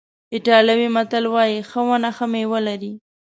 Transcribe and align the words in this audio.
ایټالوي 0.33 0.87
متل 0.95 1.23
وایي 1.33 1.59
ښه 1.69 1.81
ونه 1.87 2.09
ښه 2.17 2.25
میوه 2.33 2.59
لري. 2.67 2.93